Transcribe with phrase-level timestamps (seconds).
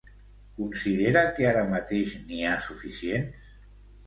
[0.59, 3.55] Considera que ara mateix n'hi ha suficients?